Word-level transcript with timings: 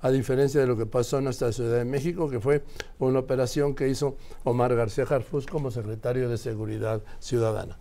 a 0.00 0.10
diferencia 0.10 0.60
de 0.60 0.66
lo 0.66 0.76
que 0.76 0.86
pasó 0.86 1.18
en 1.18 1.24
nuestra 1.24 1.52
Ciudad 1.52 1.76
de 1.76 1.84
México, 1.84 2.30
que 2.30 2.40
fue 2.40 2.62
una 2.98 3.18
operación 3.18 3.74
que 3.74 3.88
hizo 3.88 4.16
Omar 4.44 4.74
García 4.74 5.04
Harfus 5.08 5.46
como 5.46 5.70
secretario 5.70 6.28
de 6.28 6.38
Seguridad 6.38 7.02
Ciudadana. 7.20 7.76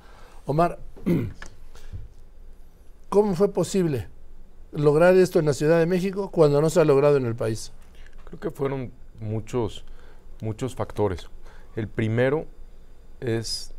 Omar, 0.46 0.80
¿cómo 3.10 3.36
fue 3.36 3.52
posible 3.52 4.08
lograr 4.72 5.16
esto 5.16 5.40
en 5.40 5.46
la 5.46 5.54
Ciudad 5.54 5.80
de 5.80 5.86
México 5.86 6.30
cuando 6.32 6.62
no 6.62 6.70
se 6.70 6.80
ha 6.80 6.86
logrado 6.86 7.18
en 7.18 7.26
el 7.26 7.36
país? 7.36 7.72
Creo 8.26 8.40
que 8.40 8.52
fueron 8.52 8.92
muchos, 9.20 9.84
muchos 10.42 10.76
factores. 10.76 11.28
El 11.76 11.88
primero 11.88 12.46
es, 13.22 13.74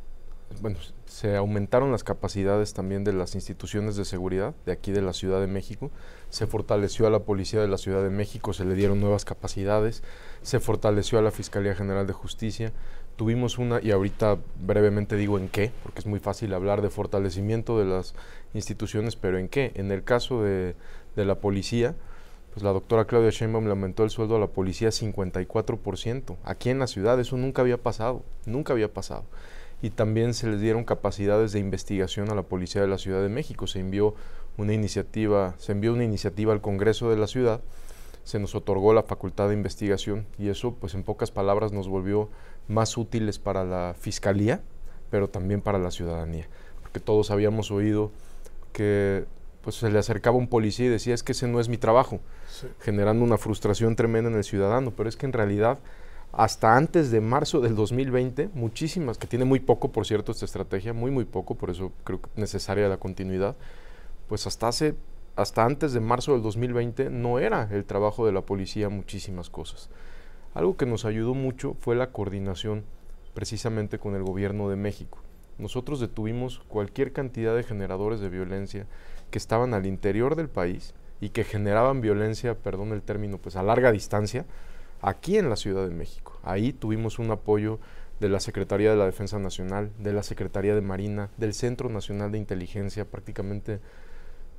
bueno, 0.61 0.79
se 1.05 1.37
aumentaron 1.37 1.93
las 1.93 2.05
capacidades 2.05 2.73
también 2.73 3.05
de 3.05 3.13
las 3.13 3.35
instituciones 3.35 3.97
de 3.97 4.07
seguridad 4.07 4.55
de 4.65 4.73
aquí 4.73 4.93
de 4.93 5.03
la 5.03 5.13
Ciudad 5.13 5.41
de 5.41 5.47
México, 5.47 5.91
se 6.31 6.47
fortaleció 6.47 7.07
a 7.07 7.11
la 7.11 7.21
Policía 7.21 7.61
de 7.61 7.69
la 7.69 7.77
Ciudad 7.77 8.03
de 8.03 8.09
México, 8.11 8.55
se 8.55 8.65
le 8.65 8.75
dieron 8.75 9.01
nuevas 9.01 9.27
capacidades, 9.27 10.03
se 10.41 10.59
fortaleció 10.59 11.19
a 11.19 11.23
la 11.23 11.31
Fiscalía 11.31 11.75
General 11.75 12.07
de 12.07 12.15
Justicia, 12.15 12.73
tuvimos 13.17 13.59
una, 13.59 13.81
y 13.83 13.91
ahorita 13.91 14.39
brevemente 14.65 15.17
digo 15.17 15.39
en 15.39 15.49
qué, 15.49 15.71
porque 15.83 16.01
es 16.01 16.07
muy 16.07 16.19
fácil 16.19 16.55
hablar 16.55 16.81
de 16.81 16.89
fortalecimiento 16.89 17.79
de 17.79 17.85
las 17.85 18.15
instituciones, 18.55 19.17
pero 19.17 19.39
en 19.39 19.49
qué. 19.49 19.73
En 19.75 19.91
el 19.91 20.03
caso 20.03 20.43
de, 20.43 20.75
de 21.15 21.25
la 21.27 21.35
policía, 21.35 21.95
pues 22.53 22.63
la 22.63 22.73
doctora 22.73 23.07
Claudia 23.07 23.31
Sheinbaum 23.31 23.65
le 23.65 23.71
aumentó 23.71 24.05
el 24.05 24.11
sueldo 24.11 24.37
a 24.37 24.39
la 24.39 24.49
policía 24.49 24.91
54%, 24.91 26.37
aquí 26.45 26.71
en 26.71 26.79
la 26.79 26.87
ciudad, 26.87 27.19
eso 27.19 27.37
nunca 27.37 27.63
había 27.63 27.79
pasado, 27.79 28.23
nunca 28.45 28.75
había 28.75 28.93
pasado. 28.93 29.25
Y 29.81 29.91
también 29.91 30.35
se 30.35 30.47
les 30.49 30.61
dieron 30.61 30.85
capacidades 30.85 31.53
de 31.53 31.59
investigación 31.59 32.31
a 32.31 32.37
la 32.37 32.43
Policía 32.43 32.83
de 32.83 32.87
la 32.87 32.99
Ciudad 32.99 33.21
de 33.21 33.29
México. 33.29 33.67
Se 33.67 33.81
envió 33.81 34.15
una 34.57 34.75
iniciativa, 34.75 35.55
se 35.59 35.73
envió 35.73 35.93
una 35.93 36.05
iniciativa 36.05 36.53
al 36.53 36.61
Congreso 36.61 37.11
de 37.11 37.17
la 37.17 37.27
ciudad, 37.27 37.61
se 38.23 38.39
nos 38.39 38.55
otorgó 38.55 38.93
la 38.95 39.03
facultad 39.03 39.49
de 39.49 39.55
investigación 39.55 40.27
y 40.39 40.49
eso 40.49 40.75
pues 40.75 40.95
en 40.95 41.03
pocas 41.03 41.31
palabras 41.31 41.73
nos 41.73 41.89
volvió 41.89 42.29
más 42.69 42.97
útiles 42.97 43.39
para 43.39 43.65
la 43.65 43.97
fiscalía, 43.99 44.61
pero 45.11 45.29
también 45.29 45.61
para 45.61 45.79
la 45.79 45.91
ciudadanía, 45.91 46.47
porque 46.81 47.01
todos 47.01 47.31
habíamos 47.31 47.73
oído 47.73 48.13
que 48.73 49.25
pues 49.63 49.77
se 49.77 49.91
le 49.91 49.99
acercaba 49.99 50.37
un 50.37 50.49
policía 50.49 50.87
y 50.87 50.89
decía 50.91 51.15
es 51.15 51.23
que 51.23 51.33
ese 51.33 51.49
no 51.49 51.61
es 51.61 51.69
mi 51.69 51.79
trabajo, 51.79 52.21
sí. 52.49 52.67
generando 52.81 53.25
una 53.25 53.39
frustración 53.39 53.97
tremenda 53.97 54.31
en 54.31 54.37
el 54.37 54.45
ciudadano, 54.45 54.93
pero 54.93 55.09
es 55.09 55.17
que 55.17 55.27
en 55.27 55.33
realidad 55.33 55.79
hasta 56.33 56.77
antes 56.77 57.11
de 57.11 57.21
marzo 57.21 57.61
del 57.61 57.77
2020, 57.77 58.49
muchísimas, 58.55 59.19
que 59.19 59.27
tiene 59.27 59.45
muy 59.45 59.61
poco, 59.61 59.93
por 59.93 60.07
cierto, 60.07 60.33
esta 60.33 60.47
estrategia, 60.47 60.95
muy, 60.95 61.11
muy 61.11 61.27
poco, 61.27 61.57
por 61.57 61.69
eso 61.69 61.93
creo 62.05 62.23
que 62.23 62.31
es 62.31 62.39
necesaria 62.39 62.89
la 62.89 62.97
continuidad, 62.97 63.55
pues 64.29 64.47
hasta 64.47 64.69
hace, 64.69 64.95
hasta 65.37 65.65
antes 65.65 65.93
de 65.93 66.01
marzo 66.01 66.33
del 66.33 66.43
2020 66.43 67.11
no 67.11 67.39
era 67.39 67.69
el 67.71 67.85
trabajo 67.85 68.25
de 68.25 68.33
la 68.33 68.41
policía 68.41 68.89
muchísimas 68.89 69.51
cosas. 69.51 69.91
Algo 70.55 70.79
que 70.79 70.87
nos 70.87 71.05
ayudó 71.05 71.35
mucho 71.35 71.77
fue 71.81 71.97
la 71.97 72.13
coordinación 72.13 72.85
precisamente 73.35 73.99
con 73.99 74.15
el 74.15 74.23
gobierno 74.23 74.71
de 74.71 74.77
México. 74.77 75.19
Nosotros 75.59 76.01
detuvimos 76.01 76.61
cualquier 76.69 77.13
cantidad 77.13 77.55
de 77.55 77.63
generadores 77.63 78.21
de 78.21 78.31
violencia 78.31 78.87
que 79.33 79.39
estaban 79.39 79.75
al 79.75 79.87
interior 79.87 80.37
del 80.37 80.49
país 80.49 80.95
y 81.21 81.31
que 81.31 81.43
generaban 81.43 82.01
violencia, 82.01 82.55
perdón 82.55 82.93
el 82.93 83.03
término, 83.03 83.39
pues 83.39 83.57
a 83.57 83.65
larga 83.65 83.91
distancia, 83.91 84.45
aquí 85.01 85.39
en 85.39 85.49
la 85.49 85.57
Ciudad 85.57 85.89
de 85.89 85.95
México. 85.95 86.39
Ahí 86.45 86.73
tuvimos 86.73 87.19
un 87.19 87.33
apoyo 87.33 87.81
de 88.21 88.29
la 88.29 88.39
Secretaría 88.39 88.91
de 88.91 88.97
la 88.97 89.07
Defensa 89.07 89.41
Nacional, 89.41 89.91
de 89.99 90.13
la 90.13 90.23
Secretaría 90.23 90.77
de 90.77 90.83
Marina, 90.83 91.31
del 91.39 91.55
Centro 91.55 91.89
Nacional 91.89 92.31
de 92.31 92.39
Inteligencia, 92.39 93.05
prácticamente 93.05 93.81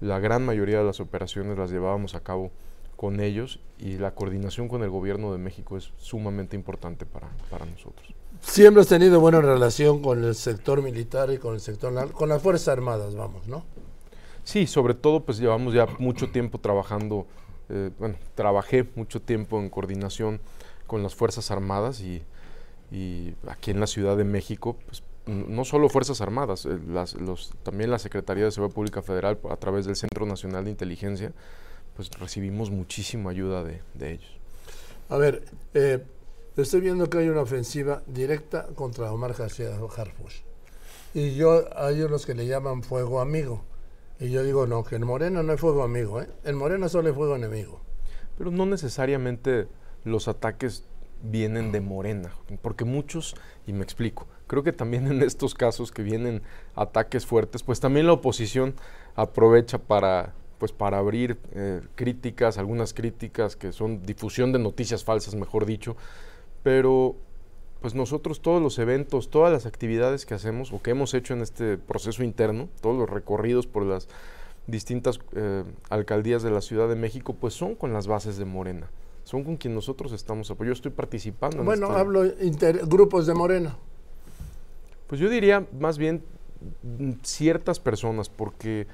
la 0.01 0.19
gran 0.19 0.45
mayoría 0.45 0.79
de 0.79 0.83
las 0.83 0.99
operaciones 0.99 1.57
las 1.57 1.71
llevábamos 1.71 2.15
a 2.15 2.21
cabo 2.21 2.51
con 2.97 3.19
ellos 3.19 3.59
y 3.79 3.97
la 3.97 4.15
coordinación 4.15 4.67
con 4.67 4.83
el 4.83 4.89
gobierno 4.89 5.31
de 5.31 5.37
México 5.37 5.77
es 5.77 5.91
sumamente 5.97 6.55
importante 6.55 7.05
para, 7.05 7.29
para 7.49 7.65
nosotros. 7.65 8.13
Siempre 8.41 8.81
has 8.81 8.87
tenido 8.87 9.19
buena 9.19 9.39
relación 9.39 10.01
con 10.01 10.23
el 10.23 10.35
sector 10.35 10.81
militar 10.81 11.31
y 11.31 11.37
con 11.37 11.53
el 11.53 11.61
sector, 11.61 12.11
con 12.11 12.29
las 12.29 12.41
Fuerzas 12.41 12.69
Armadas, 12.69 13.15
vamos, 13.15 13.47
¿no? 13.47 13.63
Sí, 14.43 14.67
sobre 14.67 14.93
todo 14.93 15.21
pues 15.21 15.37
llevamos 15.39 15.73
ya 15.73 15.87
mucho 15.99 16.29
tiempo 16.29 16.59
trabajando 16.59 17.27
eh, 17.69 17.91
bueno, 17.97 18.15
trabajé 18.35 18.87
mucho 18.95 19.21
tiempo 19.21 19.59
en 19.59 19.69
coordinación 19.69 20.41
con 20.87 21.01
las 21.01 21.15
Fuerzas 21.15 21.49
Armadas 21.49 22.01
y, 22.01 22.21
y 22.91 23.35
aquí 23.47 23.71
en 23.71 23.79
la 23.79 23.87
Ciudad 23.87 24.17
de 24.17 24.25
México, 24.25 24.77
pues, 24.85 25.03
no 25.25 25.63
solo 25.63 25.87
Fuerzas 25.89 26.19
Armadas, 26.21 26.65
eh, 26.65 26.77
las, 26.87 27.15
los, 27.15 27.51
también 27.63 27.89
la 27.89 27.99
Secretaría 27.99 28.45
de 28.45 28.51
Seguridad 28.51 28.75
Pública 28.75 29.01
Federal 29.01 29.39
a 29.49 29.55
través 29.55 29.85
del 29.85 29.95
Centro 29.95 30.25
Nacional 30.25 30.65
de 30.65 30.71
Inteligencia, 30.71 31.31
pues 31.95 32.11
recibimos 32.19 32.69
muchísima 32.69 33.31
ayuda 33.31 33.63
de, 33.63 33.81
de 33.93 34.11
ellos. 34.13 34.31
A 35.09 35.17
ver, 35.17 35.43
eh, 35.73 36.03
estoy 36.57 36.81
viendo 36.81 37.09
que 37.09 37.19
hay 37.19 37.29
una 37.29 37.41
ofensiva 37.41 38.03
directa 38.07 38.67
contra 38.75 39.11
Omar 39.11 39.33
García 39.33 39.69
Harfush. 39.75 40.41
Y 41.13 41.35
yo 41.35 41.65
hay 41.77 42.01
unos 42.01 42.25
que 42.25 42.33
le 42.33 42.47
llaman 42.47 42.83
fuego 42.83 43.21
amigo. 43.21 43.63
Y 44.19 44.29
yo 44.29 44.43
digo, 44.43 44.67
no, 44.67 44.83
que 44.83 44.95
en 44.95 45.05
Morena 45.05 45.43
no 45.43 45.51
hay 45.51 45.57
fuego 45.57 45.83
amigo, 45.83 46.21
¿eh? 46.21 46.29
En 46.43 46.55
Morena 46.55 46.89
solo 46.89 47.09
hay 47.09 47.15
fuego 47.15 47.35
enemigo. 47.35 47.81
Pero 48.37 48.51
no 48.51 48.65
necesariamente 48.65 49.67
los 50.03 50.27
ataques 50.27 50.85
vienen 51.23 51.71
de 51.71 51.81
Morena, 51.81 52.31
porque 52.61 52.85
muchos, 52.85 53.35
y 53.65 53.73
me 53.73 53.83
explico, 53.83 54.27
creo 54.47 54.63
que 54.63 54.73
también 54.73 55.07
en 55.07 55.21
estos 55.21 55.55
casos 55.55 55.91
que 55.91 56.03
vienen 56.03 56.41
ataques 56.75 57.25
fuertes, 57.25 57.63
pues 57.63 57.79
también 57.79 58.07
la 58.07 58.13
oposición 58.13 58.75
aprovecha 59.15 59.77
para 59.77 60.33
pues 60.59 60.71
para 60.71 60.97
abrir 60.97 61.37
eh, 61.55 61.81
críticas, 61.95 62.57
algunas 62.57 62.93
críticas 62.93 63.57
que 63.57 63.73
son 63.73 64.01
difusión 64.03 64.53
de 64.53 64.59
noticias 64.59 65.03
falsas, 65.03 65.35
mejor 65.35 65.65
dicho, 65.65 65.97
pero 66.63 67.17
pues 67.83 67.95
nosotros 67.95 68.39
todos 68.39 68.61
los 68.61 68.79
eventos, 68.79 69.29
todas 69.29 69.51
las 69.51 69.65
actividades 69.65 70.25
que 70.25 70.33
hacemos 70.33 70.71
o 70.71 70.81
que 70.81 70.91
hemos 70.91 71.13
hecho 71.13 71.33
en 71.33 71.41
este 71.41 71.77
proceso 71.77 72.23
interno, 72.23 72.69
todos 72.79 72.97
los 72.97 73.09
recorridos 73.09 73.67
por 73.67 73.83
las 73.83 74.07
distintas 74.67 75.19
eh, 75.35 75.65
alcaldías 75.89 76.43
de 76.43 76.49
la 76.49 76.61
Ciudad 76.61 76.87
de 76.87 76.95
México, 76.95 77.35
pues 77.37 77.53
son 77.53 77.75
con 77.75 77.91
las 77.91 78.07
bases 78.07 78.37
de 78.37 78.45
Morena, 78.45 78.89
son 79.25 79.43
con 79.43 79.57
quien 79.57 79.75
nosotros 79.75 80.13
estamos 80.13 80.49
apoyando. 80.49 80.69
Yo 80.69 80.77
estoy 80.77 80.91
participando. 80.91 81.61
Bueno, 81.61 81.87
en 81.87 81.97
hablo 81.97 82.25
inter, 82.41 82.85
grupos 82.85 83.27
de 83.27 83.33
Morena. 83.33 83.75
Pues 85.07 85.19
yo 85.19 85.27
diría 85.29 85.67
más 85.77 85.97
bien 85.97 86.23
ciertas 87.21 87.81
personas, 87.81 88.29
porque 88.29 88.87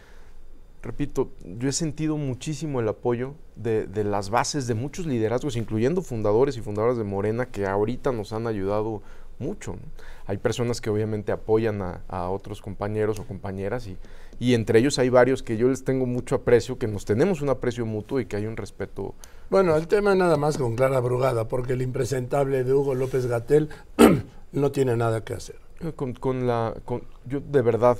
repito, 0.82 1.32
yo 1.44 1.70
he 1.70 1.74
sentido 1.74 2.18
muchísimo 2.18 2.80
el 2.80 2.88
apoyo 2.88 3.34
de, 3.56 3.86
de, 3.88 4.04
las 4.04 4.30
bases 4.30 4.68
de 4.68 4.76
muchos 4.76 5.06
liderazgos, 5.06 5.56
incluyendo 5.56 6.02
fundadores 6.02 6.58
y 6.58 6.62
fundadoras 6.62 6.98
de 6.98 7.04
Morena, 7.04 7.48
que 7.48 7.66
ahorita 7.66 8.12
nos 8.12 8.34
han 8.34 8.48
ayudado 8.48 9.02
mucho. 9.40 9.74
¿no? 9.74 9.80
Hay 10.26 10.38
personas 10.38 10.80
que 10.80 10.90
obviamente 10.90 11.32
apoyan 11.32 11.82
a, 11.82 12.02
a 12.08 12.30
otros 12.30 12.62
compañeros 12.62 13.20
o 13.20 13.26
compañeras 13.26 13.88
y, 13.88 13.98
y, 14.40 14.54
entre 14.54 14.80
ellos 14.80 15.00
hay 15.00 15.10
varios 15.10 15.42
que 15.42 15.58
yo 15.58 15.70
les 15.70 15.84
tengo 15.84 16.06
mucho 16.06 16.36
aprecio, 16.36 16.78
que 16.78 16.88
nos 16.88 17.06
tenemos 17.06 17.42
un 17.42 17.50
aprecio 17.50 17.86
mutuo 17.86 18.20
y 18.20 18.26
que 18.26 18.36
hay 18.36 18.46
un 18.46 18.56
respeto. 18.56 19.16
Bueno, 19.50 19.76
el 19.76 19.88
tema 19.88 20.14
nada 20.14 20.38
más 20.38 20.58
con 20.58 20.76
Clara 20.76 21.00
Brugada, 21.00 21.48
porque 21.48 21.74
el 21.74 21.82
impresentable 21.82 22.64
de 22.64 22.74
Hugo 22.74 22.94
López 22.94 23.26
Gatel 23.26 23.70
no 24.52 24.72
tiene 24.72 24.96
nada 24.96 25.24
que 25.24 25.34
hacer. 25.34 25.56
Con, 25.96 26.14
con 26.14 26.46
la, 26.46 26.76
con, 26.86 27.04
yo 27.26 27.40
de 27.40 27.62
verdad, 27.62 27.98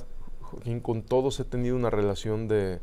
con 0.82 1.02
todos 1.02 1.40
he 1.40 1.44
tenido 1.44 1.76
una 1.76 1.90
relación 1.90 2.48
de, 2.48 2.80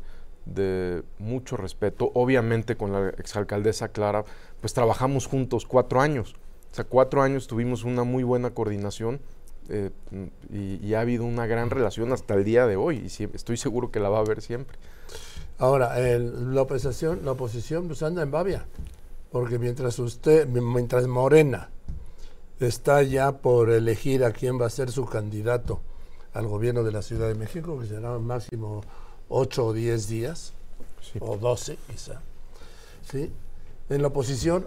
mucho 1.18 1.56
respeto. 1.56 2.10
Obviamente 2.14 2.76
con 2.76 2.92
la 2.92 3.10
exalcaldesa 3.10 3.88
Clara, 3.88 4.24
pues 4.60 4.72
trabajamos 4.72 5.26
juntos 5.26 5.66
cuatro 5.66 6.00
años. 6.00 6.34
O 6.72 6.74
sea, 6.74 6.84
cuatro 6.84 7.22
años 7.22 7.46
tuvimos 7.46 7.84
una 7.84 8.04
muy 8.04 8.22
buena 8.22 8.50
coordinación 8.50 9.20
eh, 9.68 9.90
y, 10.50 10.94
ha 10.94 11.00
habido 11.00 11.24
una 11.24 11.46
gran 11.46 11.70
relación 11.70 12.12
hasta 12.12 12.34
el 12.34 12.44
día 12.44 12.66
de 12.66 12.76
hoy 12.76 13.06
y 13.06 13.24
estoy 13.34 13.56
seguro 13.56 13.90
que 13.90 14.00
la 14.00 14.08
va 14.08 14.18
a 14.18 14.20
haber 14.20 14.40
siempre. 14.40 14.78
Ahora, 15.58 15.98
la, 15.98 16.62
oposición, 16.62 17.20
la 17.24 17.32
oposición 17.32 17.88
pues 17.88 18.02
anda 18.02 18.22
en 18.22 18.30
babia, 18.30 18.66
porque 19.30 19.58
mientras 19.58 19.98
usted, 19.98 20.46
mientras 20.46 21.06
Morena 21.06 21.70
está 22.60 23.02
ya 23.02 23.32
por 23.32 23.70
elegir 23.70 24.24
a 24.24 24.32
quién 24.32 24.60
va 24.60 24.66
a 24.66 24.70
ser 24.70 24.90
su 24.90 25.04
candidato 25.04 25.80
al 26.34 26.46
gobierno 26.46 26.84
de 26.84 26.92
la 26.92 27.02
Ciudad 27.02 27.28
de 27.28 27.34
México, 27.34 27.78
que 27.80 27.86
será 27.86 28.18
máximo 28.18 28.82
8 29.28 29.66
o 29.66 29.72
10 29.72 30.08
días, 30.08 30.52
o 31.20 31.36
12 31.36 31.78
quizá. 31.90 32.20
¿Sí? 33.02 33.30
En 33.88 34.02
la 34.02 34.08
oposición, 34.08 34.66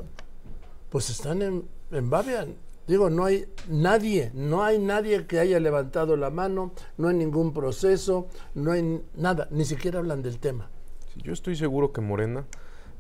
pues 0.90 1.10
están 1.10 1.42
en, 1.42 1.68
en 1.92 2.10
Babian. 2.10 2.56
Digo, 2.88 3.10
no 3.10 3.26
hay 3.26 3.46
nadie, 3.70 4.32
no 4.34 4.64
hay 4.64 4.80
nadie 4.80 5.28
que 5.28 5.40
haya 5.40 5.60
levantado 5.60 6.18
la 6.18 6.30
mano, 6.30 6.74
no 6.98 7.10
hay 7.10 7.16
ningún 7.16 7.54
proceso, 7.54 8.28
no 8.56 8.72
hay 8.72 9.04
nada, 9.16 9.48
ni 9.52 9.66
siquiera 9.66 10.00
hablan 10.00 10.24
del 10.24 10.40
tema. 10.40 10.70
yo 11.16 11.32
estoy 11.32 11.56
seguro 11.56 11.94
que 11.94 12.02
Morena 12.02 12.46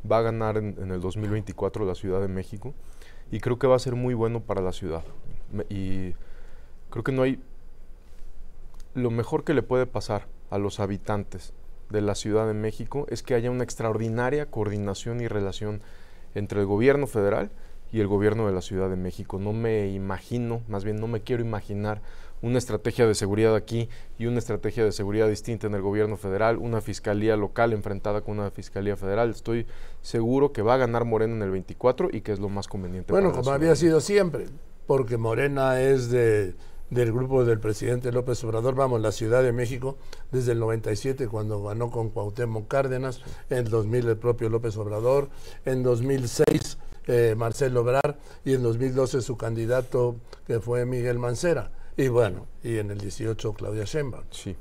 va 0.09 0.19
a 0.19 0.21
ganar 0.21 0.57
en, 0.57 0.77
en, 0.79 0.91
el 0.91 1.01
2024 1.01 1.85
la 1.85 1.95
Ciudad 1.95 2.21
de 2.21 2.27
México 2.27 2.73
y 3.31 3.39
creo 3.39 3.57
que 3.57 3.67
va 3.67 3.75
a 3.75 3.79
ser 3.79 3.95
muy 3.95 4.13
bueno 4.13 4.41
para 4.41 4.61
la 4.61 4.71
ciudad. 4.71 5.03
Y 5.69 6.13
creo 6.89 7.03
que 7.03 7.11
no 7.11 7.23
hay 7.23 7.39
lo 8.93 9.11
mejor 9.11 9.43
que 9.43 9.53
le 9.53 9.63
puede 9.63 9.85
pasar 9.85 10.27
a 10.49 10.57
los 10.57 10.79
habitantes 10.79 11.53
de 11.89 12.01
la 12.01 12.15
Ciudad 12.15 12.47
de 12.47 12.53
México 12.53 13.05
es 13.09 13.23
que 13.23 13.35
haya 13.35 13.51
una 13.51 13.63
extraordinaria 13.63 14.45
coordinación 14.47 15.21
y 15.21 15.27
relación 15.27 15.81
entre 16.35 16.61
el 16.61 16.65
gobierno 16.65 17.07
federal 17.07 17.51
y 17.91 17.99
el 17.99 18.07
gobierno 18.07 18.47
de 18.47 18.53
la 18.53 18.61
Ciudad 18.61 18.89
de 18.89 18.95
México. 18.95 19.39
No 19.39 19.53
me 19.53 19.89
imagino, 19.89 20.61
más 20.67 20.83
bien 20.83 20.97
no 20.97 21.07
me 21.07 21.21
quiero 21.21 21.43
imaginar 21.43 22.01
una 22.41 22.57
estrategia 22.57 23.05
de 23.05 23.13
seguridad 23.13 23.55
aquí 23.55 23.87
y 24.17 24.25
una 24.25 24.39
estrategia 24.39 24.83
de 24.83 24.91
seguridad 24.91 25.29
distinta 25.29 25.67
en 25.67 25.75
el 25.75 25.81
gobierno 25.81 26.17
federal, 26.17 26.57
una 26.57 26.81
fiscalía 26.81 27.37
local 27.37 27.71
enfrentada 27.73 28.21
con 28.21 28.39
una 28.39 28.49
fiscalía 28.49 28.97
federal. 28.97 29.29
Estoy 29.29 29.67
seguro 30.01 30.51
que 30.51 30.61
va 30.61 30.75
a 30.75 30.77
ganar 30.77 31.05
Morena 31.05 31.35
en 31.35 31.41
el 31.43 31.51
24 31.51 32.09
y 32.11 32.21
que 32.21 32.31
es 32.31 32.39
lo 32.39 32.49
más 32.49 32.67
conveniente. 32.67 33.11
Bueno, 33.11 33.31
como 33.31 33.51
había 33.51 33.75
sido 33.75 34.01
siempre, 34.01 34.47
porque 34.87 35.17
Morena 35.17 35.81
es 35.81 36.09
de 36.09 36.55
del 36.91 37.13
grupo 37.13 37.45
del 37.45 37.59
presidente 37.59 38.11
López 38.11 38.43
Obrador, 38.43 38.75
vamos, 38.75 39.01
la 39.01 39.13
Ciudad 39.13 39.41
de 39.41 39.53
México, 39.53 39.97
desde 40.31 40.51
el 40.51 40.59
97 40.59 41.29
cuando 41.29 41.63
ganó 41.63 41.89
con 41.89 42.09
Cuauhtémoc 42.09 42.67
Cárdenas, 42.67 43.21
en 43.49 43.63
2000 43.63 44.09
el 44.09 44.17
propio 44.17 44.49
López 44.49 44.75
Obrador, 44.77 45.29
en 45.65 45.83
2006 45.83 46.77
eh, 47.07 47.33
Marcelo 47.35 47.81
Obrar 47.81 48.19
y 48.43 48.53
en 48.53 48.61
2012 48.61 49.21
su 49.21 49.37
candidato 49.37 50.17
que 50.45 50.59
fue 50.59 50.85
Miguel 50.85 51.17
Mancera. 51.17 51.71
Y 51.95 52.09
bueno, 52.09 52.47
y 52.61 52.77
en 52.77 52.91
el 52.91 52.99
18 52.99 53.53
Claudia 53.53 53.85
Sheinbaum. 53.85 54.25
Sí. 54.29 54.55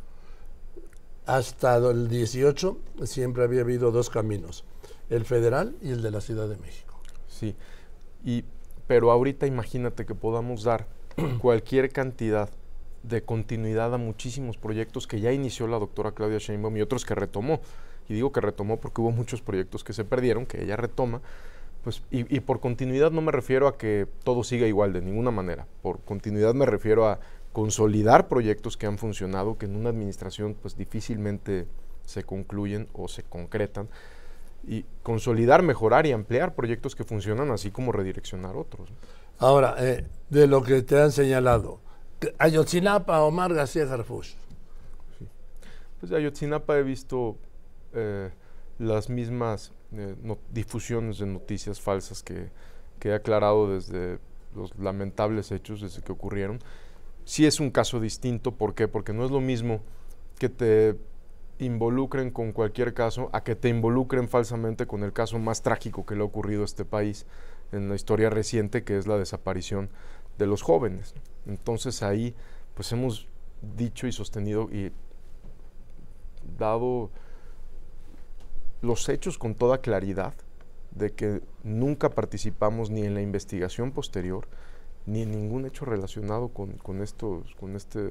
Hasta 1.26 1.76
el 1.78 2.08
18 2.08 2.78
siempre 3.04 3.42
había 3.42 3.62
habido 3.62 3.90
dos 3.90 4.08
caminos, 4.08 4.64
el 5.10 5.24
federal 5.24 5.76
y 5.82 5.90
el 5.90 6.00
de 6.00 6.12
la 6.12 6.20
Ciudad 6.20 6.48
de 6.48 6.56
México. 6.58 7.00
Sí. 7.26 7.56
Y 8.24 8.44
pero 8.86 9.10
ahorita 9.10 9.46
imagínate 9.46 10.06
que 10.06 10.14
podamos 10.14 10.62
dar 10.62 10.86
cualquier 11.40 11.90
cantidad 11.90 12.48
de 13.02 13.22
continuidad 13.22 13.94
a 13.94 13.98
muchísimos 13.98 14.56
proyectos 14.56 15.06
que 15.06 15.20
ya 15.20 15.32
inició 15.32 15.66
la 15.66 15.78
doctora 15.78 16.12
Claudia 16.12 16.38
Sheinbaum 16.38 16.76
y 16.76 16.82
otros 16.82 17.04
que 17.04 17.14
retomó. 17.14 17.60
Y 18.08 18.14
digo 18.14 18.32
que 18.32 18.40
retomó 18.40 18.78
porque 18.78 19.00
hubo 19.00 19.12
muchos 19.12 19.40
proyectos 19.40 19.84
que 19.84 19.92
se 19.92 20.04
perdieron, 20.04 20.46
que 20.46 20.62
ella 20.62 20.76
retoma. 20.76 21.20
Pues, 21.84 22.02
y, 22.10 22.34
y 22.34 22.40
por 22.40 22.60
continuidad 22.60 23.10
no 23.10 23.22
me 23.22 23.32
refiero 23.32 23.66
a 23.68 23.78
que 23.78 24.06
todo 24.24 24.44
siga 24.44 24.66
igual 24.66 24.92
de 24.92 25.00
ninguna 25.00 25.30
manera. 25.30 25.66
Por 25.82 26.00
continuidad 26.00 26.54
me 26.54 26.66
refiero 26.66 27.08
a 27.08 27.20
consolidar 27.52 28.28
proyectos 28.28 28.76
que 28.76 28.86
han 28.86 28.98
funcionado, 28.98 29.56
que 29.56 29.66
en 29.66 29.76
una 29.76 29.90
administración 29.90 30.56
pues 30.60 30.76
difícilmente 30.76 31.66
se 32.04 32.24
concluyen 32.24 32.88
o 32.92 33.08
se 33.08 33.22
concretan 33.22 33.88
y 34.66 34.84
consolidar, 35.02 35.62
mejorar 35.62 36.06
y 36.06 36.12
ampliar 36.12 36.54
proyectos 36.54 36.94
que 36.94 37.04
funcionan, 37.04 37.50
así 37.50 37.70
como 37.70 37.92
redireccionar 37.92 38.56
otros. 38.56 38.90
Ahora, 39.40 39.74
eh, 39.78 40.06
de 40.28 40.46
lo 40.46 40.62
que 40.62 40.82
te 40.82 41.00
han 41.00 41.12
señalado, 41.12 41.80
Ayotzinapa, 42.36 43.22
Omar 43.22 43.54
García 43.54 43.86
Garfush. 43.86 44.34
Pues 45.98 46.12
Ayotzinapa 46.12 46.76
he 46.76 46.82
visto 46.82 47.38
eh, 47.94 48.30
las 48.78 49.08
mismas 49.08 49.72
eh, 49.92 50.14
difusiones 50.52 51.18
de 51.18 51.26
noticias 51.26 51.80
falsas 51.80 52.22
que, 52.22 52.50
que 52.98 53.08
he 53.08 53.14
aclarado 53.14 53.72
desde 53.72 54.18
los 54.54 54.76
lamentables 54.78 55.50
hechos, 55.52 55.80
desde 55.80 56.02
que 56.02 56.12
ocurrieron. 56.12 56.58
Sí 57.24 57.46
es 57.46 57.60
un 57.60 57.70
caso 57.70 57.98
distinto, 57.98 58.52
¿por 58.52 58.74
qué? 58.74 58.88
Porque 58.88 59.14
no 59.14 59.24
es 59.24 59.30
lo 59.30 59.40
mismo 59.40 59.80
que 60.38 60.50
te 60.50 60.98
involucren 61.58 62.30
con 62.30 62.52
cualquier 62.52 62.92
caso 62.92 63.30
a 63.32 63.42
que 63.42 63.56
te 63.56 63.70
involucren 63.70 64.28
falsamente 64.28 64.86
con 64.86 65.02
el 65.02 65.14
caso 65.14 65.38
más 65.38 65.62
trágico 65.62 66.04
que 66.04 66.14
le 66.14 66.20
ha 66.20 66.24
ocurrido 66.24 66.60
a 66.60 66.66
este 66.66 66.84
país 66.84 67.24
en 67.72 67.88
la 67.88 67.94
historia 67.94 68.30
reciente, 68.30 68.84
que 68.84 68.98
es 68.98 69.06
la 69.06 69.18
desaparición 69.18 69.90
de 70.38 70.46
los 70.46 70.62
jóvenes. 70.62 71.14
Entonces 71.46 72.02
ahí 72.02 72.34
pues 72.74 72.90
hemos 72.92 73.28
dicho 73.76 74.06
y 74.06 74.12
sostenido 74.12 74.68
y 74.70 74.92
dado 76.58 77.10
los 78.80 79.08
hechos 79.08 79.38
con 79.38 79.54
toda 79.54 79.78
claridad 79.78 80.34
de 80.92 81.10
que 81.10 81.42
nunca 81.62 82.10
participamos 82.10 82.90
ni 82.90 83.02
en 83.02 83.14
la 83.14 83.22
investigación 83.22 83.92
posterior 83.92 84.48
ni 85.06 85.22
en 85.22 85.30
ningún 85.30 85.66
hecho 85.66 85.84
relacionado 85.84 86.48
con, 86.48 86.72
con, 86.78 87.02
estos, 87.02 87.54
con 87.56 87.76
este 87.76 88.10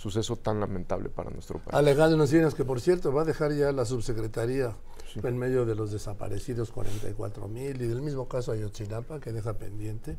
suceso 0.00 0.36
tan 0.36 0.60
lamentable 0.60 1.10
para 1.10 1.30
nuestro 1.30 1.58
país. 1.58 1.74
Alejandro 1.74 2.22
Encinas, 2.22 2.54
que 2.54 2.64
por 2.64 2.80
cierto 2.80 3.12
va 3.12 3.22
a 3.22 3.24
dejar 3.26 3.52
ya 3.52 3.70
la 3.70 3.84
subsecretaría 3.84 4.74
en 5.22 5.36
medio 5.36 5.66
de 5.66 5.74
los 5.74 5.92
desaparecidos 5.92 6.70
44 6.70 7.48
mil 7.48 7.82
y 7.82 7.86
del 7.86 8.00
mismo 8.00 8.26
caso 8.26 8.52
Ayotzinapa 8.52 9.20
que 9.20 9.32
deja 9.32 9.52
pendiente. 9.54 10.16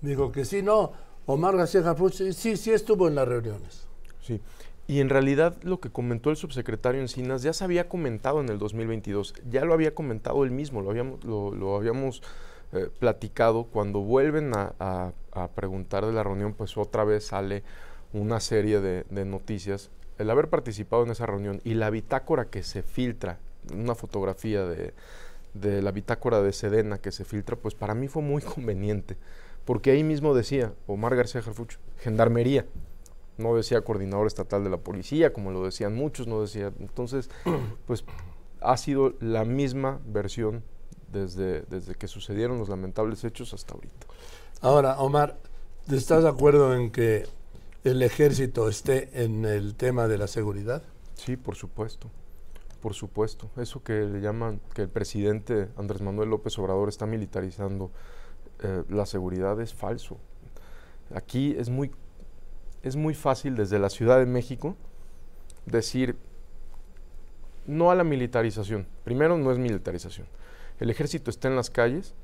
Digo 0.00 0.30
que 0.30 0.44
sí, 0.44 0.62
no, 0.62 0.92
Omar 1.26 1.56
García 1.56 1.82
Jafuch 1.82 2.32
sí, 2.32 2.56
sí 2.56 2.70
estuvo 2.70 3.08
en 3.08 3.16
las 3.16 3.26
reuniones. 3.26 3.88
Sí, 4.22 4.40
y 4.86 5.00
en 5.00 5.08
realidad 5.08 5.56
lo 5.62 5.80
que 5.80 5.90
comentó 5.90 6.30
el 6.30 6.36
subsecretario 6.36 7.00
Encinas 7.00 7.42
ya 7.42 7.52
se 7.52 7.64
había 7.64 7.88
comentado 7.88 8.40
en 8.40 8.48
el 8.48 8.58
2022, 8.58 9.34
ya 9.50 9.64
lo 9.64 9.74
había 9.74 9.94
comentado 9.94 10.44
él 10.44 10.52
mismo, 10.52 10.82
lo 10.82 10.90
habíamos, 10.90 11.24
lo, 11.24 11.76
habíamos 11.76 12.22
eh, 12.72 12.88
platicado, 12.98 13.64
cuando 13.64 14.00
vuelven 14.00 14.52
a, 14.54 15.12
preguntar 15.54 16.06
de 16.06 16.12
la 16.12 16.22
reunión, 16.22 16.54
pues 16.54 16.76
otra 16.76 17.04
vez 17.04 17.26
sale 17.26 17.62
una 18.12 18.40
serie 18.40 18.80
de, 18.80 19.04
de 19.10 19.24
noticias. 19.24 19.90
El 20.18 20.30
haber 20.30 20.48
participado 20.48 21.04
en 21.04 21.10
esa 21.10 21.26
reunión 21.26 21.60
y 21.64 21.74
la 21.74 21.90
bitácora 21.90 22.46
que 22.46 22.62
se 22.62 22.82
filtra 22.82 23.38
una 23.72 23.94
fotografía 23.94 24.64
de, 24.66 24.92
de 25.54 25.82
la 25.82 25.92
bitácora 25.92 26.42
de 26.42 26.52
Sedena 26.52 26.98
que 26.98 27.12
se 27.12 27.24
filtra, 27.24 27.56
pues 27.56 27.74
para 27.74 27.94
mí 27.94 28.08
fue 28.08 28.22
muy 28.22 28.42
conveniente, 28.54 29.16
porque 29.64 29.90
ahí 29.90 30.04
mismo 30.04 30.34
decía 30.34 30.72
Omar 30.86 31.16
García 31.16 31.42
Jarfucho, 31.42 31.78
gendarmería, 31.98 32.66
no 33.38 33.56
decía 33.56 33.80
coordinador 33.82 34.26
estatal 34.26 34.64
de 34.64 34.70
la 34.70 34.76
policía, 34.78 35.32
como 35.32 35.50
lo 35.50 35.64
decían 35.64 35.94
muchos, 35.94 36.26
no 36.26 36.42
decía, 36.42 36.72
entonces, 36.78 37.30
pues 37.86 38.04
ha 38.60 38.76
sido 38.76 39.14
la 39.20 39.44
misma 39.44 40.00
versión 40.06 40.62
desde, 41.10 41.62
desde 41.62 41.94
que 41.94 42.06
sucedieron 42.06 42.58
los 42.58 42.68
lamentables 42.68 43.24
hechos 43.24 43.54
hasta 43.54 43.74
ahorita. 43.74 44.06
Ahora, 44.60 44.98
Omar, 44.98 45.38
¿estás 45.90 46.22
de 46.22 46.28
acuerdo 46.28 46.74
en 46.74 46.90
que 46.90 47.26
el 47.84 48.02
ejército 48.02 48.68
esté 48.68 49.24
en 49.24 49.44
el 49.44 49.74
tema 49.74 50.06
de 50.06 50.18
la 50.18 50.26
seguridad? 50.26 50.82
Sí, 51.14 51.36
por 51.36 51.56
supuesto. 51.56 52.10
Por 52.82 52.94
supuesto, 52.94 53.50
eso 53.56 53.82
que 53.82 54.02
le 54.04 54.20
llaman 54.20 54.60
que 54.74 54.82
el 54.82 54.88
presidente 54.88 55.68
Andrés 55.76 56.00
Manuel 56.00 56.30
López 56.30 56.58
Obrador 56.58 56.88
está 56.88 57.06
militarizando 57.06 57.90
eh, 58.62 58.84
la 58.88 59.06
seguridad 59.06 59.60
es 59.60 59.74
falso. 59.74 60.18
Aquí 61.14 61.54
es 61.58 61.68
muy, 61.70 61.90
es 62.82 62.96
muy 62.96 63.14
fácil 63.14 63.56
desde 63.56 63.78
la 63.78 63.90
Ciudad 63.90 64.18
de 64.18 64.26
México 64.26 64.76
decir 65.66 66.16
no 67.66 67.90
a 67.90 67.94
la 67.94 68.04
militarización. 68.04 68.86
Primero, 69.04 69.36
no 69.38 69.50
es 69.52 69.58
militarización. 69.58 70.26
El 70.78 70.90
ejército 70.90 71.30
está 71.30 71.48
en 71.48 71.56
las 71.56 71.70
calles 71.70 72.14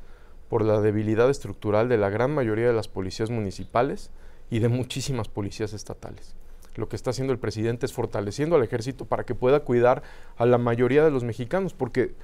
por 0.48 0.64
la 0.64 0.80
debilidad 0.80 1.28
estructural 1.28 1.88
de 1.88 1.98
la 1.98 2.10
gran 2.10 2.34
mayoría 2.34 2.66
de 2.66 2.72
las 2.72 2.88
policías 2.88 3.30
municipales 3.30 4.10
y 4.50 4.59
de 4.59 4.69
muchísimas 4.69 5.29
policías 5.29 5.73
estatales. 5.73 6.35
Lo 6.76 6.88
que 6.88 6.97
está 6.97 7.11
haciendo 7.11 7.33
el 7.33 7.38
presidente 7.38 7.87
es 7.87 7.93
fortaleciendo 7.93 8.57
al 8.57 8.62
ejército 8.62 9.07
para 9.07 9.25
que 9.25 9.35
pueda 9.35 9.61
cuidar 9.61 10.03
a 10.37 10.47
la 10.47 10.59
mayoría 10.59 11.05
de 11.05 11.11
los 11.11 11.25
mexicanos, 11.25 11.73
porque 11.73 12.15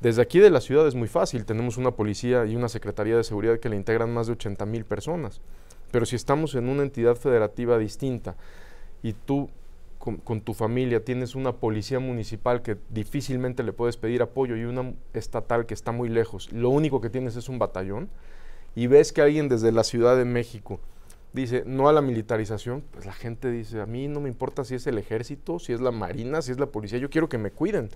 desde 0.00 0.22
aquí 0.22 0.38
de 0.38 0.50
la 0.50 0.60
ciudad 0.60 0.86
es 0.86 0.94
muy 0.94 1.08
fácil, 1.08 1.44
tenemos 1.44 1.76
una 1.76 1.90
policía 1.90 2.46
y 2.46 2.54
una 2.54 2.68
secretaría 2.68 3.16
de 3.16 3.24
seguridad 3.24 3.58
que 3.58 3.68
le 3.68 3.76
integran 3.76 4.14
más 4.14 4.28
de 4.28 4.34
80 4.34 4.64
mil 4.66 4.84
personas, 4.84 5.40
pero 5.90 6.06
si 6.06 6.14
estamos 6.14 6.54
en 6.54 6.68
una 6.68 6.84
entidad 6.84 7.16
federativa 7.16 7.78
distinta 7.78 8.36
y 9.02 9.12
tú 9.12 9.50
con, 9.98 10.40
tu 10.40 10.54
familia 10.54 11.04
tienes 11.04 11.34
una 11.34 11.52
policía 11.52 11.98
municipal 11.98 12.62
que 12.62 12.76
difícilmente 12.88 13.62
le 13.62 13.72
puedes 13.72 13.96
pedir 13.96 14.22
apoyo 14.22 14.56
y 14.56 14.64
una 14.64 14.94
estatal 15.12 15.66
que 15.66 15.74
está 15.74 15.92
muy 15.92 16.08
lejos, 16.08 16.50
lo 16.52 16.70
único 16.70 17.00
que 17.00 17.10
tienes 17.10 17.36
es 17.36 17.48
un 17.48 17.58
batallón, 17.58 18.08
y 18.74 18.86
ves 18.86 19.12
que 19.12 19.22
alguien 19.22 19.48
desde 19.48 19.72
la 19.72 19.82
Ciudad 19.82 20.16
de 20.16 20.24
México, 20.24 20.78
dice 21.38 21.62
no 21.66 21.88
a 21.88 21.92
la 21.92 22.02
militarización, 22.02 22.82
pues 22.90 23.06
la 23.06 23.12
gente 23.12 23.50
dice, 23.50 23.80
a 23.80 23.86
mí 23.86 24.08
no 24.08 24.20
me 24.20 24.28
importa 24.28 24.64
si 24.64 24.74
es 24.74 24.86
el 24.86 24.98
ejército, 24.98 25.58
si 25.58 25.72
es 25.72 25.80
la 25.80 25.90
marina, 25.90 26.42
si 26.42 26.52
es 26.52 26.58
la 26.58 26.66
policía, 26.66 26.98
yo 26.98 27.10
quiero 27.10 27.28
que 27.28 27.38
me 27.38 27.50
cuiden. 27.50 27.90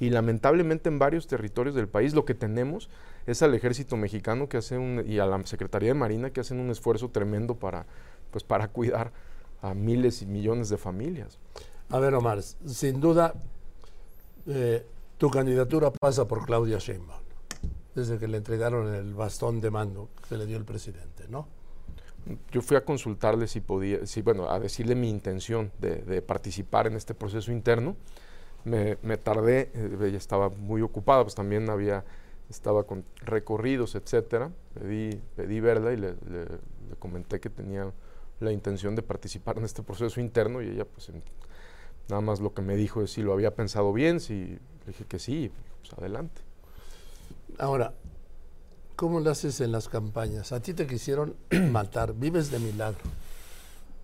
Y 0.00 0.10
lamentablemente 0.10 0.88
en 0.88 0.98
varios 0.98 1.26
territorios 1.26 1.74
del 1.74 1.88
país 1.88 2.14
lo 2.14 2.24
que 2.24 2.34
tenemos 2.34 2.90
es 3.26 3.42
al 3.42 3.54
ejército 3.54 3.96
mexicano 3.96 4.48
que 4.48 4.56
hace 4.56 4.76
un, 4.76 5.04
y 5.06 5.18
a 5.18 5.26
la 5.26 5.44
Secretaría 5.46 5.90
de 5.90 5.94
Marina 5.94 6.30
que 6.30 6.40
hacen 6.40 6.58
un 6.58 6.70
esfuerzo 6.70 7.10
tremendo 7.10 7.54
para, 7.54 7.86
pues, 8.30 8.44
para 8.44 8.68
cuidar 8.68 9.12
a 9.62 9.72
miles 9.72 10.20
y 10.22 10.26
millones 10.26 10.68
de 10.68 10.76
familias. 10.76 11.38
A 11.90 11.98
ver, 11.98 12.14
Omar, 12.14 12.42
sin 12.42 13.00
duda 13.00 13.34
eh, 14.46 14.84
tu 15.16 15.30
candidatura 15.30 15.90
pasa 15.90 16.26
por 16.26 16.44
Claudia 16.44 16.78
Sheinbaum, 16.78 17.22
desde 17.94 18.18
que 18.18 18.28
le 18.28 18.38
entregaron 18.38 18.92
el 18.94 19.14
bastón 19.14 19.60
de 19.60 19.70
mando 19.70 20.08
que 20.28 20.36
le 20.36 20.44
dio 20.44 20.56
el 20.56 20.64
presidente, 20.64 21.26
¿no? 21.28 21.46
Yo 22.50 22.62
fui 22.62 22.76
a 22.76 22.84
consultarle 22.84 23.46
si 23.46 23.60
podía, 23.60 24.06
si, 24.06 24.22
bueno, 24.22 24.48
a 24.48 24.58
decirle 24.58 24.94
mi 24.94 25.10
intención 25.10 25.70
de, 25.78 26.22
participar 26.22 26.86
en 26.86 26.94
este 26.94 27.14
proceso 27.14 27.52
interno. 27.52 27.96
Me, 28.64 28.96
tardé, 29.18 29.70
eh, 29.74 29.98
ella 30.02 30.16
estaba 30.16 30.48
muy 30.48 30.80
ocupada, 30.80 31.22
pues 31.22 31.34
también 31.34 31.68
había, 31.68 32.04
estaba 32.48 32.84
con 32.84 33.04
recorridos, 33.16 33.94
etcétera. 33.94 34.50
Pedí, 34.72 35.20
pedí 35.36 35.60
verla 35.60 35.92
y 35.92 35.96
le, 35.98 36.14
comenté 36.98 37.40
que 37.40 37.50
tenía 37.50 37.92
la 38.40 38.52
intención 38.52 38.94
de 38.94 39.02
participar 39.02 39.58
en 39.58 39.64
este 39.64 39.82
proceso 39.82 40.20
interno 40.20 40.62
y 40.62 40.68
ella 40.68 40.84
pues 40.86 41.10
nada 42.08 42.20
más 42.20 42.40
lo 42.40 42.54
que 42.54 42.62
me 42.62 42.76
dijo 42.76 43.02
es 43.02 43.10
si 43.10 43.22
lo 43.22 43.32
había 43.32 43.54
pensado 43.54 43.92
bien, 43.92 44.20
si 44.20 44.58
dije 44.86 45.04
que 45.06 45.18
sí, 45.18 45.50
pues 45.80 45.92
adelante. 45.98 46.40
Ahora, 47.58 47.92
¿Cómo 48.96 49.18
lo 49.18 49.30
haces 49.30 49.60
en 49.60 49.72
las 49.72 49.88
campañas? 49.88 50.52
A 50.52 50.60
ti 50.60 50.72
te 50.72 50.86
quisieron 50.86 51.34
matar, 51.72 52.14
vives 52.14 52.52
de 52.52 52.60
milagro. 52.60 53.02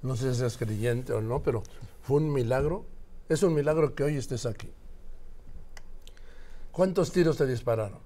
No 0.03 0.17
sé 0.17 0.33
si 0.33 0.41
seas 0.41 0.57
creyente 0.57 1.13
o 1.13 1.21
no, 1.21 1.43
pero 1.43 1.63
fue 2.03 2.17
un 2.17 2.33
milagro. 2.33 2.85
Es 3.29 3.45
un 3.45 3.55
milagro 3.55 3.95
que 3.95 4.03
hoy 4.03 4.17
estés 4.17 4.47
aquí. 4.47 4.73
¿Cuántos 6.73 7.13
tiros 7.13 7.37
te 7.37 7.47
dispararon? 7.47 8.01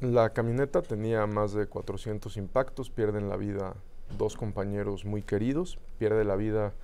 La 0.00 0.30
camioneta 0.34 0.82
tenía 0.82 1.26
más 1.26 1.54
de 1.54 1.66
400 1.66 2.36
impactos, 2.36 2.90
pierden 2.90 3.30
la 3.30 3.36
vida 3.36 3.74
dos 4.18 4.36
compañeros 4.36 5.06
muy 5.06 5.22
queridos, 5.22 5.78
pierde 5.98 6.24
la 6.24 6.36
vida 6.36 6.74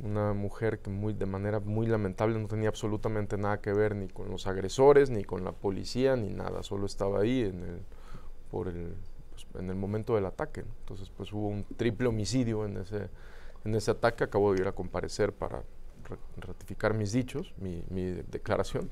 una 0.00 0.32
mujer 0.32 0.80
que 0.80 0.90
muy, 0.90 1.12
de 1.12 1.26
manera 1.26 1.60
muy 1.60 1.86
lamentable 1.86 2.38
no 2.38 2.48
tenía 2.48 2.68
absolutamente 2.68 3.38
nada 3.38 3.60
que 3.60 3.72
ver 3.72 3.94
ni 3.94 4.08
con 4.08 4.28
los 4.28 4.48
agresores, 4.48 5.08
ni 5.10 5.22
con 5.22 5.44
la 5.44 5.52
policía, 5.52 6.16
ni 6.16 6.30
nada, 6.30 6.64
solo 6.64 6.86
estaba 6.86 7.20
ahí 7.20 7.42
en 7.42 7.62
el 7.62 7.80
por 8.54 8.68
el, 8.68 8.94
pues, 9.32 9.46
en 9.60 9.68
el 9.68 9.74
momento 9.74 10.14
del 10.14 10.26
ataque. 10.26 10.60
Entonces, 10.60 11.10
pues 11.16 11.32
hubo 11.32 11.48
un 11.48 11.64
triple 11.76 12.06
homicidio 12.06 12.64
en 12.64 12.76
ese, 12.76 13.08
en 13.64 13.74
ese 13.74 13.90
ataque. 13.90 14.22
Acabo 14.22 14.54
de 14.54 14.60
ir 14.60 14.68
a 14.68 14.72
comparecer 14.72 15.32
para 15.32 15.64
ratificar 16.36 16.94
mis 16.94 17.10
dichos, 17.10 17.52
mi, 17.58 17.82
mi, 17.90 18.04
declaración. 18.30 18.88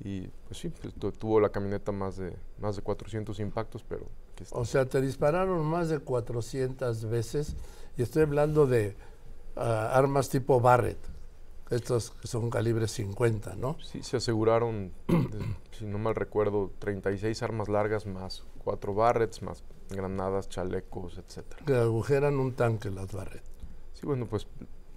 Y 0.00 0.22
pues 0.48 0.58
sí, 0.58 0.70
pues, 0.70 0.94
tuvo 1.16 1.38
la 1.38 1.50
camioneta 1.50 1.92
más 1.92 2.16
de, 2.16 2.34
más 2.58 2.74
de 2.74 2.82
400 2.82 3.38
impactos, 3.38 3.84
pero... 3.88 4.06
O 4.50 4.64
sea, 4.64 4.84
te 4.84 5.00
dispararon 5.00 5.64
más 5.64 5.88
de 5.88 6.00
400 6.00 7.04
veces 7.04 7.54
y 7.96 8.02
estoy 8.02 8.24
hablando 8.24 8.66
de 8.66 8.96
ah, 9.54 9.92
armas 9.94 10.28
tipo 10.28 10.60
Barrett. 10.60 10.98
Estos 11.72 12.12
son 12.22 12.50
calibre 12.50 12.86
50, 12.86 13.56
¿no? 13.56 13.78
Sí, 13.80 14.02
se 14.02 14.18
aseguraron, 14.18 14.92
si 15.70 15.86
no 15.86 15.98
mal 15.98 16.14
recuerdo, 16.14 16.70
36 16.78 17.42
armas 17.42 17.68
largas 17.68 18.06
más 18.06 18.44
cuatro 18.62 18.94
Barretts, 18.94 19.42
más 19.42 19.64
granadas, 19.88 20.48
chalecos, 20.48 21.18
etcétera. 21.18 21.64
Que 21.64 21.74
agujeran 21.74 22.38
un 22.38 22.52
tanque 22.52 22.90
las 22.90 23.12
Barrett. 23.12 23.42
Sí, 23.94 24.06
bueno, 24.06 24.26
pues 24.26 24.46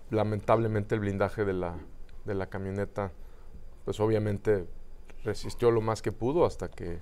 lamentablemente 0.10 0.96
el 0.96 1.02
blindaje 1.02 1.46
de 1.46 1.54
la, 1.54 1.78
de 2.26 2.36
la 2.36 2.48
camioneta, 2.48 3.14
pues 3.86 4.00
obviamente 4.02 4.68
resistió 5.24 5.72
lo 5.72 5.80
más 5.82 6.02
que 6.02 6.12
pudo 6.12 6.46
hasta 6.46 6.70
que 6.70 7.00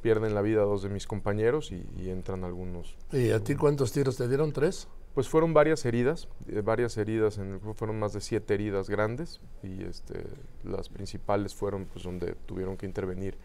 pierden 0.00 0.34
la 0.34 0.42
vida 0.42 0.62
dos 0.62 0.82
de 0.82 0.88
mis 0.88 1.06
compañeros 1.06 1.70
y, 1.70 1.86
y 1.96 2.08
entran 2.08 2.44
algunos. 2.44 2.96
¿Y 3.12 3.30
a 3.30 3.40
ti 3.44 3.56
cuántos 3.56 3.92
tiros 3.92 4.16
te 4.16 4.26
dieron? 4.26 4.52
¿Tres? 4.52 4.88
Pues 5.14 5.28
fueron 5.28 5.52
varias 5.52 5.84
heridas, 5.84 6.28
eh, 6.48 6.62
varias 6.62 6.96
heridas, 6.96 7.36
en 7.38 7.54
el, 7.54 7.60
fueron 7.74 7.98
más 7.98 8.14
de 8.14 8.20
siete 8.20 8.54
heridas 8.54 8.88
grandes 8.88 9.40
y 9.62 9.82
este, 9.82 10.24
las 10.64 10.88
principales 10.88 11.54
fueron 11.54 11.84
pues 11.84 12.04
donde 12.04 12.34
tuvieron 12.46 12.78
que 12.78 12.86
intervenir, 12.86 13.36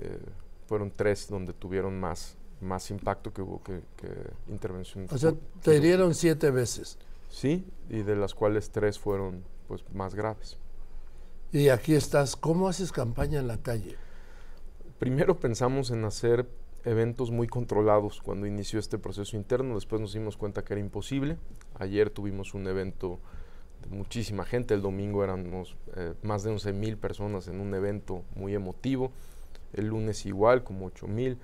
eh, 0.00 0.18
fueron 0.66 0.90
tres 0.94 1.28
donde 1.28 1.52
tuvieron 1.52 2.00
más, 2.00 2.36
más 2.60 2.90
impacto 2.90 3.32
que 3.32 3.42
hubo 3.42 3.62
que, 3.62 3.82
intervención. 4.48 5.06
O 5.10 5.18
sea, 5.18 5.32
te 5.62 5.76
hirieron 5.76 6.14
siete 6.14 6.50
veces. 6.50 6.98
Sí, 7.28 7.64
y 7.88 8.02
de 8.02 8.16
las 8.16 8.34
cuales 8.34 8.70
tres 8.70 8.98
fueron 8.98 9.44
pues 9.68 9.84
más 9.92 10.14
graves. 10.14 10.58
Y 11.52 11.68
aquí 11.68 11.94
estás, 11.94 12.34
¿cómo 12.34 12.68
haces 12.68 12.90
campaña 12.90 13.38
en 13.38 13.46
la 13.46 13.58
calle? 13.58 13.96
Primero 14.98 15.38
pensamos 15.38 15.90
en 15.90 16.04
hacer 16.04 16.48
eventos 16.84 17.30
muy 17.30 17.46
controlados 17.46 18.20
cuando 18.20 18.46
inició 18.46 18.78
este 18.78 18.98
proceso 18.98 19.36
interno, 19.36 19.74
después 19.74 20.00
nos 20.00 20.12
dimos 20.12 20.36
cuenta 20.36 20.64
que 20.64 20.74
era 20.74 20.80
imposible. 20.80 21.38
Ayer 21.78 22.10
tuvimos 22.10 22.54
un 22.54 22.66
evento 22.66 23.18
de 23.82 23.96
muchísima 23.96 24.44
gente, 24.44 24.74
el 24.74 24.82
domingo 24.82 25.24
éramos 25.24 25.76
eh, 25.96 26.14
más 26.22 26.42
de 26.42 26.50
11 26.50 26.72
mil 26.72 26.96
personas 26.96 27.48
en 27.48 27.60
un 27.60 27.74
evento 27.74 28.22
muy 28.34 28.54
emotivo, 28.54 29.12
el 29.72 29.88
lunes 29.88 30.26
igual, 30.26 30.62
como 30.62 30.86
8 30.86 31.06
mil, 31.06 31.38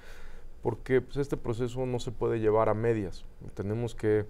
porque 0.63 1.01
pues, 1.01 1.17
este 1.17 1.37
proceso 1.37 1.87
no 1.87 1.99
se 1.99 2.11
puede 2.11 2.39
llevar 2.39 2.69
a 2.69 2.75
medias, 2.75 3.25
tenemos 3.55 3.95
que, 3.95 4.27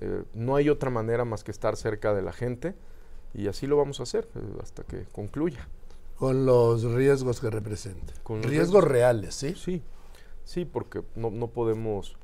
eh, 0.00 0.24
no 0.34 0.56
hay 0.56 0.68
otra 0.68 0.90
manera 0.90 1.24
más 1.24 1.44
que 1.44 1.50
estar 1.50 1.76
cerca 1.76 2.12
de 2.14 2.22
la 2.22 2.32
gente 2.32 2.74
y 3.34 3.46
así 3.48 3.66
lo 3.66 3.76
vamos 3.76 4.00
a 4.00 4.02
hacer 4.02 4.28
eh, 4.34 4.40
hasta 4.62 4.82
que 4.82 5.04
concluya. 5.12 5.68
Con 6.16 6.44
los 6.44 6.84
riesgos 6.84 7.40
que 7.40 7.48
representa. 7.48 8.12
Con 8.22 8.42
riesgos 8.42 8.84
reales, 8.84 9.34
¿sí? 9.34 9.54
Sí. 9.54 9.82
Sí, 10.44 10.64
porque 10.64 11.02
no, 11.14 11.30
no 11.30 11.48
podemos 11.48 12.16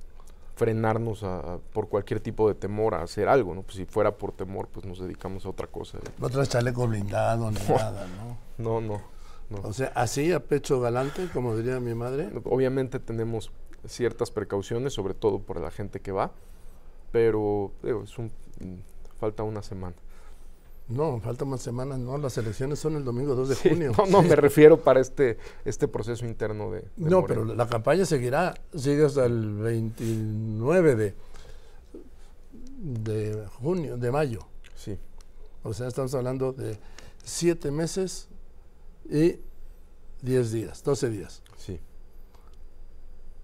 frenarnos 0.57 1.23
a, 1.23 1.59
por 1.73 1.89
cualquier 1.89 2.21
tipo 2.21 2.49
de 2.49 2.55
temor 2.55 2.95
a 2.95 3.03
hacer 3.03 3.29
algo, 3.29 3.55
¿no? 3.55 3.63
Pues 3.63 3.77
si 3.77 3.85
fuera 3.85 4.17
por 4.17 4.33
temor, 4.33 4.69
pues 4.69 4.87
nos 4.87 4.99
dedicamos 4.99 5.45
a 5.45 5.51
otra 5.51 5.67
cosa. 5.67 5.99
No 6.19 6.31
traes 6.31 6.49
chaleco 6.49 6.89
blindado 6.89 7.51
ni 7.51 7.61
nada, 7.69 8.07
¿no? 8.17 8.39
No, 8.57 8.81
no, 8.81 9.03
no. 9.51 9.69
O 9.69 9.73
sea, 9.73 9.93
así 9.95 10.33
a 10.33 10.41
pecho 10.41 10.81
galante, 10.81 11.29
como 11.33 11.55
diría 11.55 11.79
mi 11.79 11.95
madre. 11.95 12.31
Obviamente 12.45 12.99
tenemos 12.99 13.53
ciertas 13.87 14.31
precauciones, 14.31 14.95
sobre 14.95 15.15
todo 15.15 15.41
por 15.41 15.61
la 15.61 15.71
gente 15.71 16.01
que 16.01 16.11
va, 16.11 16.33
pero 17.13 17.73
es 17.83 18.19
un, 18.19 18.33
falta 19.21 19.43
una 19.43 19.63
semana. 19.63 19.95
No, 20.89 21.21
falta 21.21 21.45
más 21.45 21.63
semanas, 21.63 21.99
no, 21.99 22.17
las 22.17 22.39
elecciones 22.39 22.79
son 22.79 22.95
el 22.95 23.05
domingo 23.05 23.35
2 23.35 23.49
de 23.49 23.55
junio. 23.57 23.93
No, 23.99 24.07
no, 24.07 24.23
me 24.23 24.37
refiero 24.37 24.79
para 24.79 25.01
este, 25.01 25.37
este 25.65 25.89
proceso 25.89 26.25
interno 26.25 26.71
de... 26.71 26.85
no, 26.97 27.27
pero 27.27 27.45
la 27.45 27.67
campaña 27.67 28.05
seguirá, 28.05 28.55
sigue 28.73 29.05
hasta 29.05 29.27
el 29.27 29.57
29 29.57 30.95
de, 30.95 31.15
de 32.79 33.47
junio, 33.59 33.97
de 33.97 34.13
mayo. 34.13 34.47
Sí. 34.77 34.97
O 35.65 35.75
sea, 35.75 35.89
estamos 35.89 36.15
hablando 36.15 36.53
de 36.53 36.79
siete 37.25 37.73
meses 37.73 38.29
y 39.11 39.41
10 40.23 40.53
días, 40.53 40.85
12 40.85 41.11
días. 41.11 41.43
Sí. 41.57 41.81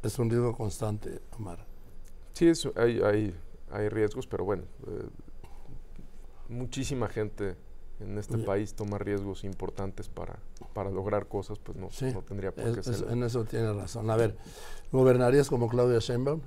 Es 0.05 0.19
un 0.21 0.31
riesgo 0.31 0.57
constante, 0.57 1.21
Omar. 1.37 1.67
Sí, 2.35 2.49
eso, 2.49 2.73
hay, 2.77 3.01
hay, 3.01 3.35
hay 3.71 3.89
riesgos, 3.89 4.29
pero 4.29 4.45
bueno, 4.45 4.63
eh, 4.87 5.09
muchísima 6.53 7.09
gente 7.09 7.57
en 8.01 8.19
este 8.19 8.39
país 8.39 8.75
toma 8.75 8.99
riesgos 8.99 9.45
importantes 9.45 10.09
para, 10.09 10.39
para 10.75 10.91
lograr 10.91 11.27
cosas, 11.27 11.59
pues 11.59 11.79
no, 11.79 11.89
no 12.13 12.23
tendría 12.23 12.53
por 12.53 12.75
qué 12.75 12.83
ser. 12.83 13.11
En 13.11 13.23
eso 13.23 13.45
tiene 13.45 13.73
razón. 13.73 14.11
A 14.11 14.17
ver, 14.17 14.37
¿gobernarías 14.91 15.49
como 15.49 15.69
Claudia 15.69 15.99
Sheinbaum? 15.99 16.41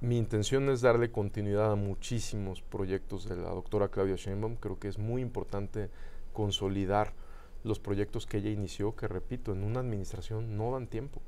Mi 0.00 0.16
intención 0.16 0.68
es 0.70 0.80
darle 0.80 1.10
continuidad 1.10 1.72
a 1.72 1.76
muchísimos 1.76 2.62
proyectos 2.62 3.28
de 3.28 3.36
la 3.36 3.50
doctora 3.50 3.88
Claudia 3.88 4.16
Sheinbaum. 4.16 4.56
Creo 4.56 4.78
que 4.78 4.88
es 4.88 4.98
muy 4.98 5.22
importante 5.22 5.90
consolidar 6.32 7.14
los 7.64 7.80
proyectos 7.80 8.26
que 8.26 8.38
ella 8.38 8.50
inició, 8.50 8.94
que 8.94 9.08
repito, 9.08 9.52
en 9.52 9.64
una 9.64 9.80
administración 9.80 10.56
no 10.56 10.72
dan 10.72 10.86
tiempo, 10.86 11.20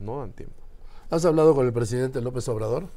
no 0.00 0.18
dan 0.18 0.32
tiempo. 0.32 0.62
¿Has 1.10 1.24
hablado 1.24 1.54
con 1.54 1.66
el 1.66 1.72
presidente 1.72 2.20
López 2.20 2.48
Obrador? 2.48 2.88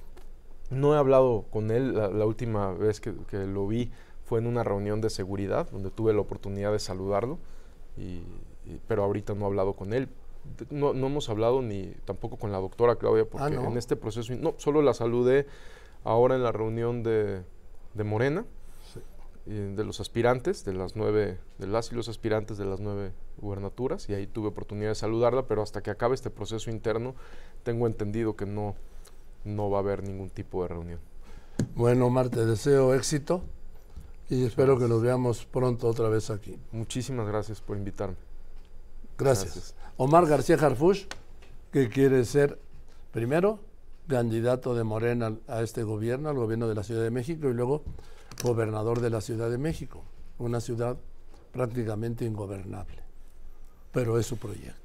No 0.69 0.95
he 0.95 0.97
hablado 0.97 1.45
con 1.51 1.71
él, 1.71 1.95
la, 1.95 2.25
última 2.25 2.71
vez 2.73 2.99
que, 2.99 3.13
lo 3.31 3.67
vi 3.67 3.91
fue 4.25 4.39
en 4.39 4.47
una 4.47 4.63
reunión 4.63 5.01
de 5.01 5.09
seguridad, 5.09 5.69
donde 5.69 5.91
tuve 5.91 6.13
la 6.13 6.21
oportunidad 6.21 6.71
de 6.71 6.79
saludarlo, 6.79 7.37
y, 7.97 8.21
pero 8.87 9.03
ahorita 9.03 9.35
no 9.35 9.45
he 9.45 9.47
hablado 9.47 9.73
con 9.73 9.93
él. 9.93 10.09
No, 10.69 10.93
no, 10.93 11.07
hemos 11.07 11.29
hablado 11.29 11.61
ni 11.61 11.93
tampoco 12.05 12.37
con 12.37 12.51
la 12.51 12.59
doctora 12.59 12.95
Claudia, 12.97 13.25
porque 13.25 13.57
ah, 13.57 13.67
en 13.67 13.77
este 13.77 13.95
proceso, 13.95 14.33
no, 14.35 14.55
solo 14.57 14.81
la 14.81 14.93
saludé 14.93 15.47
ahora 16.03 16.35
en 16.35 16.43
la 16.43 16.51
reunión 16.51 17.03
de, 17.03 17.41
de 17.93 18.03
Morena, 18.03 18.45
de 19.45 19.83
los 19.83 19.99
aspirantes, 19.99 20.65
de 20.65 20.73
las 20.73 20.95
nueve, 20.95 21.37
de 21.59 21.67
las 21.67 21.91
y 21.91 21.95
los 21.95 22.09
aspirantes 22.09 22.57
de 22.57 22.65
las 22.65 22.79
nueve 22.79 23.11
gubernaturas, 23.37 24.09
y 24.09 24.15
ahí 24.15 24.25
tuve 24.25 24.47
oportunidad 24.47 24.89
de 24.89 24.95
saludarla, 24.95 25.45
pero 25.45 25.61
hasta 25.61 25.83
que 25.83 25.91
acabe 25.91 26.15
este 26.15 26.31
proceso 26.31 26.71
interno, 26.71 27.13
tengo 27.63 27.85
entendido 27.85 28.35
que 28.35 28.47
no, 28.47 28.75
no 29.45 29.69
va 29.69 29.77
a 29.77 29.81
haber 29.81 30.03
ningún 30.03 30.29
tipo 30.29 30.63
de 30.63 30.69
reunión. 30.69 30.99
Bueno, 31.75 32.07
Omar, 32.07 32.29
te 32.29 32.45
deseo 32.45 32.93
éxito. 32.93 33.43
y 34.29 34.43
espero 34.43 34.77
que 34.79 34.87
nos 34.87 35.01
veamos 35.01 35.45
pronto 35.45 35.87
otra 35.87 36.09
vez 36.09 36.29
aquí. 36.29 36.57
Muchísimas 36.71 37.27
gracias 37.27 37.61
por 37.61 37.77
invitarme. 37.77 38.15
Gracias. 39.17 39.75
Omar 39.97 40.25
García 40.25 40.55
Harfush, 40.55 41.05
que 41.71 41.89
quiere 41.89 42.25
ser, 42.25 42.59
primero, 43.11 43.59
candidato 44.07 44.75
de 44.75 44.83
Morena 44.83 45.37
a 45.47 45.61
este 45.61 45.83
gobierno, 45.83 46.29
al 46.29 46.35
gobierno 46.35 46.67
de 46.67 46.75
la 46.75 46.83
Ciudad 46.83 47.03
de 47.03 47.11
México, 47.11 47.47
y 47.49 47.53
luego 47.53 47.83
gobernador 48.43 48.99
de 48.99 49.09
la 49.09 49.21
Ciudad 49.21 49.49
de 49.49 49.57
México, 49.57 50.03
una 50.37 50.59
ciudad 50.59 50.97
prácticamente 51.51 52.25
ingobernable. 52.25 53.03
Pero 53.91 54.19
es 54.19 54.25
su 54.25 54.37
proyecto. 54.37 54.84